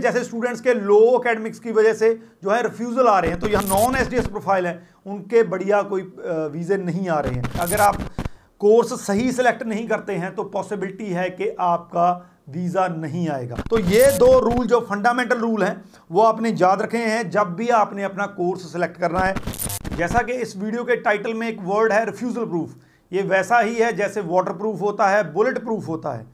[0.00, 2.12] जैसे स्टूडेंट्स के लो एकेडमिक्स की वजह से
[2.42, 6.02] जो है रिफ्यूज़ल आ रहे हैं तो यहाँ नॉन एसडीएस प्रोफ़ाइल है, उनके बढ़िया कोई
[6.22, 8.02] वीज़े नहीं आ रहे हैं। अगर आप
[8.60, 12.10] कोर्स सही सेलेक्ट नहीं करते हैं तो पॉसिबिलिटी है कि आपका
[12.50, 16.98] वीज़ा नहीं आएगा। तो ये दो रूल जो फंडामेंटल रूल हैं, वो आपने याद रखे
[16.98, 19.34] हैं, जब भी आपने अपना कोर्स सेलेक्ट करना है।
[19.96, 22.74] जैसा कि इस वीडियो के टाइटल में एक वर्ड है रिफ्यूज़ल प्रूफ
[23.12, 26.26] ये वैसा ही है जैसे वाटर प्रूफ होता है बुलेट प्रूफ होता है।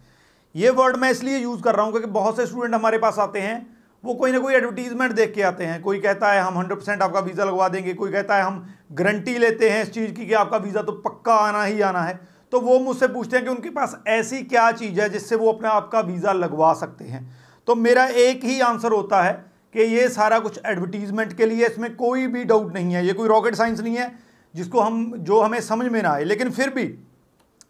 [0.56, 3.40] ये वर्ड मैं इसलिए यूज़ कर रहा हूँ क्योंकि बहुत से स्टूडेंट हमारे पास आते
[3.40, 3.56] हैं
[4.04, 7.02] वो कोई ना कोई एडवर्टीजमेंट देख के आते हैं। कोई कहता है हम 100 परसेंट
[7.02, 10.32] आपका वीज़ा लगवा देंगे। कोई कहता है हम गारंटी लेते हैं इस चीज़ की कि
[10.34, 12.20] आपका वीज़ा तो पक्का आना ही आना है।
[12.52, 15.70] तो वो मुझसे पूछते हैं कि उनके पास ऐसी क्या चीज़ है जिससे वो अपना
[15.70, 17.26] आपका वीज़ा लगवा सकते हैं?
[17.68, 19.32] तो मेरा एक ही आंसर होता है
[19.74, 23.28] कि ये सारा कुछ एडवर्टीजमेंट के लिए इसमें कोई भी डाउट नहीं है। ये कोई
[23.28, 24.12] रॉकेट साइंस नहीं है
[24.54, 26.92] जिसको हम जो हमें समझ में ना आए। लेकिन फिर भी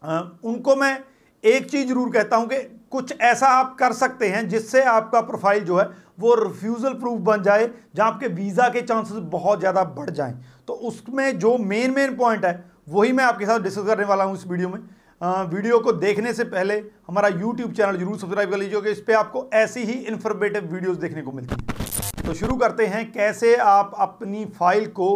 [0.03, 0.97] आ, उनको मैं
[1.43, 5.63] एक चीज़ ज़रूर कहता हूँ कि कुछ ऐसा आप कर सकते हैं जिससे आपका प्रोफ़ाइल
[5.63, 5.85] जो है
[6.19, 10.33] वो रिफ्यूज़ल प्रूफ बन जाए जहाँ आपके वीज़ा के चांसेस बहुत ज़्यादा बढ़ जाएँ।
[10.67, 14.35] तो उसमें जो मेन मेन पॉइंट है वही मैं आपके साथ डिस्कस करने वाला हूँ
[14.35, 14.79] इस वीडियो में।
[15.21, 16.75] आ, वीडियो को देखने से पहले
[17.07, 21.21] हमारा यूट्यूब चैनल ज़रूर सब्सक्राइब कर लीजिए इस पर आपको ऐसी ही इन्फॉर्मेटिव वीडियोज़ देखने
[21.21, 25.09] को मिलती हैं। तो शुरू करते हैं कैसे आप अपनी फ़ाइल को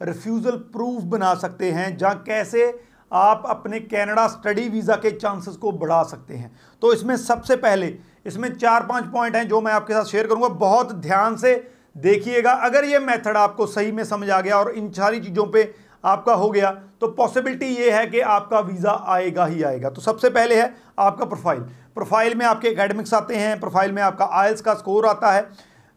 [0.00, 2.66] रिफ्यूज़ल प्रूफ बना सकते हैं जहाँ कैसे
[3.10, 6.50] आप अपने कनाडा स्टडी वीज़ा के चांसेस को बढ़ा सकते हैं।
[6.82, 7.94] तो इसमें सबसे पहले,
[8.26, 11.54] इसमें चार पाँच पॉइंट हैं जो मैं आपके साथ शेयर करूँगा। बहुत ध्यान से
[11.96, 15.72] देखिएगा। अगर ये मेथड आपको सही में समझ आ गया और इन सारी चीज़ों पे
[16.04, 20.30] आपका हो गया तो पॉसिबिलिटी ये है कि आपका वीज़ा आएगा ही आएगा। तो सबसे
[20.30, 21.60] पहले है आपका प्रोफ़ाइल
[21.94, 25.48] प्रोफ़ाइल में आपके एकेडमिक्स आते हैं प्रोफ़ाइल में आपका आयल्स का स्कोर आता है।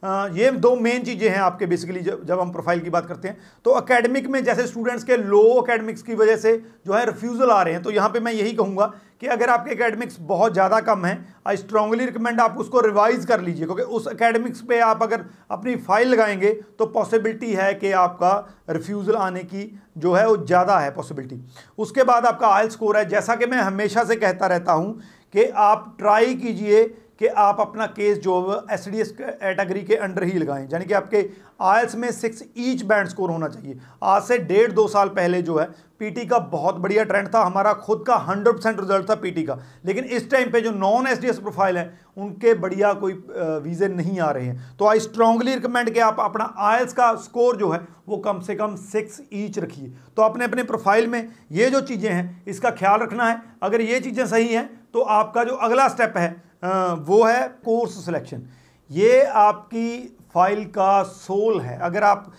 [0.04, 3.38] ये दो मेन चीज़ें हैं आपके बेसिकली जब जब हम प्रोफ़ाइल की बात करते हैं।
[3.66, 7.62] तो अकेडमिक में जैसे स्टूडेंट्स के लो अकेडमिक्स की वजह से जो है रिफ्यूज़ल आ
[7.62, 8.86] रहे हैं तो यहाँ पे मैं यही कहूँगा
[9.22, 13.42] कि अगर आपके एकेडमिक्स बहुत ज़्यादा कम हैं आई स्ट्रांगली रिकमेंड आप उसको रिवाइज कर
[13.42, 18.34] लीजिए। क्योंकि उस अकेडमिक्स पे आप अगर अपनी फ़ाइल लगाएँगे तो पॉसिबिलिटी है कि आपका
[18.70, 19.66] रिफ्यूज़ल आने की
[19.98, 21.42] जो है वो ज़्यादा है पॉसिबिलिटी
[21.78, 25.00] उसके बाद आपका आयल स्कोर है। जैसा कि मैं हमेशा से कहता रहता हूँ
[25.34, 26.84] कि आप ट्राई कीजिए
[27.20, 30.94] कि आप अपना केस जो एस डी एस कैटेगरी के अंडर ही लगाएँ। यानी कि
[30.94, 31.30] आपके
[31.62, 35.58] आयल्स में सिक्स ईच बैंड स्कोर होना चाहिए। आज से डेढ़ दो साल पहले जो
[35.58, 35.66] है
[36.00, 39.58] पीटी का बहुत बढ़िया ट्रेंड था। हमारा खुद का हंड्रेड परसेंट रिज़ल्ट था पीटी का।
[39.86, 43.88] लेकिन इस टाइम पे जो non S D S profile है, उनके बढ़िया कोई वीज़े
[43.90, 47.72] नहीं आ रहे हैं। तो आई स्ट्रांगली रिकमेंड कि आप अपना आयल्स का स्कोर जो
[47.72, 51.82] है, वो कम से कम सिक्स ईच रखिए। तो अपने अपने प्रोफ़ाइल में ये जो
[51.84, 55.88] चीज़ें हैं, इसका ख्याल रखना है। अगर ये चीज़ें सही हैं तो आपका जो अगला
[55.88, 58.42] स्टेप है वो है कोर्स सिलेक्शन
[58.90, 59.98] ये आपकी
[60.34, 61.78] फ़ाइल का सोल है.
[61.80, 62.32] अगर आप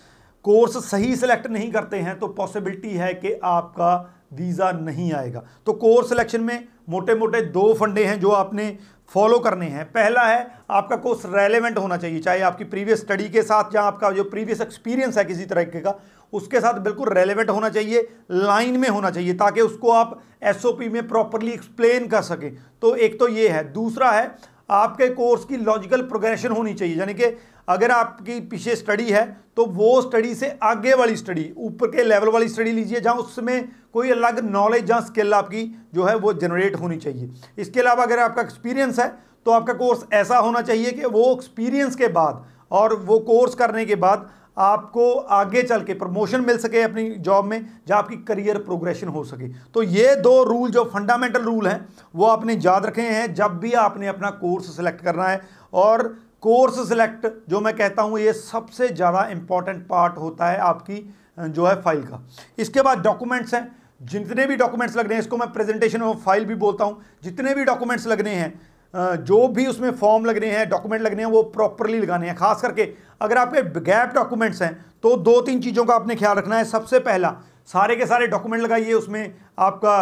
[0.45, 3.95] कोर्स सही सिलेक्ट नहीं करते हैं तो पॉसिबिलिटी है कि आपका
[4.33, 5.43] वीज़ा नहीं आएगा.
[5.67, 8.77] तो कोर्स सिलेक्शन में मोटे मोटे दो फंडे हैं जो आपने
[9.11, 9.85] फॉलो करने हैं.
[9.85, 14.11] पहला है, आपका कोर्स रेलेवेंट होना चाहिए, चाहे आपकी प्रीवियस स्टडी के साथ या आपका
[14.11, 15.95] जो प्रीवियस एक्सपीरियंस है किसी तरीके का
[16.33, 21.07] उसके साथ बिल्कुल रेलेवेंट होना चाहिए लाइन में होना चाहिए, ताकि उसको आप एसओपी में
[21.09, 22.51] प्रॉपरली एक्सप्लेन कर सकें।
[22.83, 24.35] तो एक तो ये है। दूसरा है,
[24.71, 27.37] आपके कोर्स की लॉजिकल प्रोग्रेशन होनी चाहिए। यानी कि
[27.69, 29.25] अगर आपकी पीछे स्टडी है
[29.57, 33.69] तो वो स्टडी से आगे वाली स्टडी ऊपर के लेवल वाली स्टडी लीजिए, जहाँ उसमें
[33.93, 35.65] कोई अलग नॉलेज जहाँ स्किल आपकी
[35.95, 39.09] जो है वो जनरेट होनी चाहिए। इसके अलावा अगर आपका एक्सपीरियंस है
[39.47, 43.85] तो आपका कोर्स ऐसा होना चाहिए कि वो एक्सपीरियंस के बाद और वो कोर्स करने
[43.85, 48.59] के बाद आपको आगे चल के प्रमोशन मिल सके अपनी जॉब में, जहाँ आपकी करियर
[48.59, 53.03] प्रोग्रेशन हो सके। तो ये दो रूल, जो फंडामेंटल रूल हैं, वो आपने याद रखे
[53.03, 55.41] हैं, जब भी आपने अपना कोर्स सेलेक्ट करना है।
[55.75, 56.03] और
[56.43, 61.67] कोर्स सेलेक्ट, जो मैं कहता हूँ, ये सबसे ज़्यादा इंपॉर्टेंट पार्ट होता है आपकी जो
[61.67, 62.25] है फ़ाइल का।
[62.59, 63.69] इसके बाद डॉक्यूमेंट्स हैं।
[64.03, 67.65] जितने भी डॉक्यूमेंट्स लगने हैं, इसको मैं प्रेजेंटेशन ऑफ़ फ़ाइल भी बोलता हूँ, जितने भी
[67.65, 68.53] डॉक्यूमेंट्स लगने हैं
[68.95, 72.89] जो भी उसमें फॉर्म लगने हैं डॉक्यूमेंट लगने हैं, वो प्रॉपरली लगाने हैं। खास करके
[73.21, 76.99] अगर आपके गैप डॉक्यूमेंट्स हैं तो दो तीन चीज़ों का आपने ख्याल रखना है। सबसे
[77.01, 77.35] पहला,
[77.69, 79.97] सारे के सारे डॉक्यूमेंट लगाइए उसमें। आपका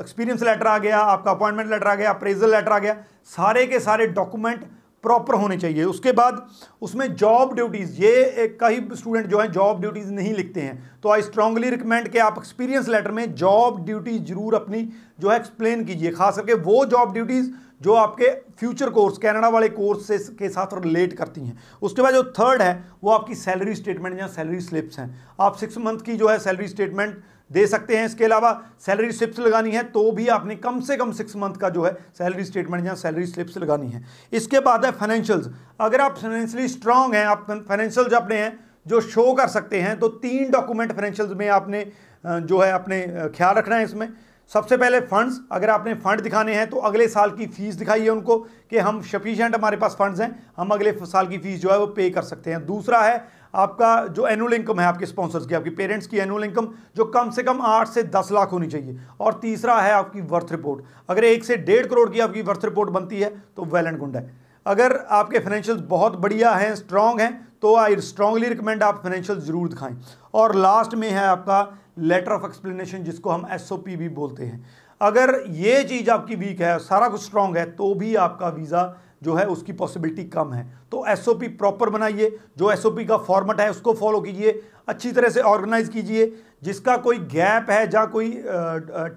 [0.00, 2.96] एक्सपीरियंस लेटर आ गया, आपका अपॉइंटमेंट लेटर आ गया अप्रेजल लेटर आ गया।
[3.26, 4.64] सारे के सारे डॉक्यूमेंट
[5.04, 6.46] प्रॉपर होने चाहिए। उसके बाद
[6.82, 8.10] उसमें जॉब ड्यूटीज़ ये
[8.44, 12.18] एक कई स्टूडेंट जो हैं जॉब ड्यूटीज़ नहीं लिखते हैं। तो आई स्ट्रांगली रिकमेंड कि
[12.18, 14.88] आप एक्सपीरियंस लेटर में जॉब ड्यूटीज़ ज़रूर अपनी
[15.20, 18.28] जो है एक्सप्लेन कीजिए। खास करके वो जॉब ड्यूटीज़ जो आपके
[18.58, 22.62] फ्यूचर कोर्स कैनेडा वाले कोर्स से, के साथ रिलेट करती हैं। उसके बाद जो थर्ड
[22.62, 25.10] है, वो आपकी सैलरी स्टेटमेंट या सैलरी स्लिप्स हैं।
[25.40, 27.16] आप सिक्स मंथ की जो है सैलरी स्टेटमेंट
[27.50, 31.12] दे सकते हैं। इसके अलावा सैलरी स्लिप्स लगानी है तो भी आपने कम से कम
[31.12, 34.90] सिक्स मंथ का जो है सैलरी स्टेटमेंट या सैलरी स्लिप्स लगानी है। इसके बाद है
[34.92, 35.48] फाइनेंशियल्स
[35.80, 40.08] अगर आप फाइनेंशियली स्ट्रांग हैं, आप फाइनेंशियल अपने हैं, जो शो कर सकते हैं तो
[40.18, 41.84] तीन डॉक्यूमेंट फाइनेंशियल्स में आपने
[42.24, 43.00] जो है अपने
[43.36, 44.08] ख्याल रखना है इसमें।
[44.50, 48.36] सबसे पहले फंड्स अगर आपने फंड दिखाने हैं तो अगले साल की फ़ीस दिखाइए उनको
[48.70, 51.86] कि हम सफिशिएंट हमारे पास फंड्स हैं, हम अगले साल की फ़ीस जो है वो
[51.88, 55.70] पे कर सकते हैं। दूसरा है, आपका जो एनुअल इनकम है आपके स्पॉन्सर्स की, आपकी
[55.70, 59.38] पेरेंट्स की एनुअल इनकम जो कम से कम आठ से दस लाख होनी चाहिए। और
[59.42, 63.20] तीसरा है आपकी वर्थ रिपोर्ट अगर एक से डेढ़ करोड़ की आपकी वर्थ रिपोर्ट बनती
[63.20, 64.30] है तो वेल एंड गुंड है।
[64.66, 69.68] अगर आपके फाइनेंशियल बहुत बढ़िया हैं स्ट्रांग हैं तो आई स्ट्रांगली रिकमेंड आप फाइनेंशियल ज़रूर
[69.68, 69.96] दिखाएँ।
[70.34, 71.60] और लास्ट में है आपका
[72.00, 74.64] लेटर ऑफ़ एक्सप्लेनेशन जिसको हम एसओपी भी बोलते हैं।
[75.00, 79.34] अगर ये चीज़ आपकी वीक है, सारा कुछ स्ट्रांग है तो भी आपका वीज़ा जो
[79.34, 83.92] है, उसकी पॉसिबिलिटी कम है। तो एसओपी प्रॉपर बनाइए। जो एसओपी का फॉर्मेट है, उसको
[83.94, 86.32] फॉलो कीजिए। अच्छी तरह से ऑर्गेनाइज कीजिए।
[86.62, 88.30] जिसका कोई गैप है, या कोई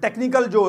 [0.02, 0.62] टेक्निकल जो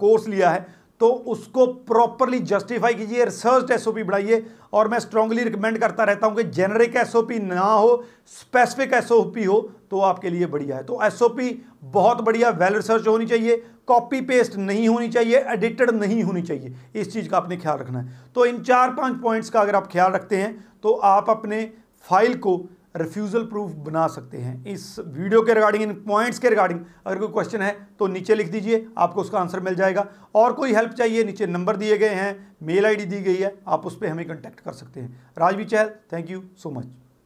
[0.00, 0.66] कोर्स लिया है
[1.00, 6.36] तो उसको प्रॉपरली जस्टिफाई कीजिए रिसर्च एसओपी बढ़ाइए। और मैं स्ट्रांगली रिकमेंड करता रहता हूँ
[6.36, 9.60] कि जेनरिक एसओपी ना हो स्पेसिफिक एसओपी हो
[9.90, 11.50] तो आपके लिए बढ़िया है। तो एसओपी
[11.84, 16.74] बहुत बढ़िया वेल रिसर्च होनी चाहिए कॉपी पेस्ट नहीं होनी चाहिए एडिटेड नहीं होनी चाहिए।
[16.94, 19.90] इस चीज़ का आपने ख्याल रखना है। तो इन चार पाँच पॉइंट्स का अगर आप
[19.92, 21.64] ख्याल रखते हैं तो आप अपने
[22.06, 22.56] फ़ाइल को
[22.96, 27.28] रिफ्यूज़ल प्रूफ बना सकते हैं। इस वीडियो के रिगार्डिंग इन पॉइंट्स के रिगार्डिंग अगर कोई
[27.28, 31.24] क्वेश्चन है तो नीचे लिख दीजिए, आपको उसका आंसर मिल जाएगा। और कोई हेल्प चाहिए,
[31.24, 34.60] नीचे नंबर दिए गए हैं मेल आईडी दी गई है, आप उस पर हमें कॉन्टैक्ट
[34.60, 36.86] कर सकते हैं। Rajvi Chahal thank you so much